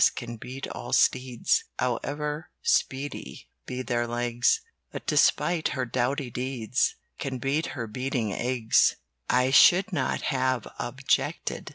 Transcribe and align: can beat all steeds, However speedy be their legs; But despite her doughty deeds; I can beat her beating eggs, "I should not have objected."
can 0.15 0.35
beat 0.35 0.67
all 0.69 0.91
steeds, 0.91 1.63
However 1.77 2.49
speedy 2.63 3.49
be 3.67 3.83
their 3.83 4.07
legs; 4.07 4.61
But 4.91 5.05
despite 5.05 5.67
her 5.73 5.85
doughty 5.85 6.31
deeds; 6.31 6.95
I 7.19 7.21
can 7.21 7.37
beat 7.37 7.67
her 7.77 7.85
beating 7.85 8.33
eggs, 8.33 8.95
"I 9.29 9.51
should 9.51 9.93
not 9.93 10.21
have 10.23 10.67
objected." 10.79 11.69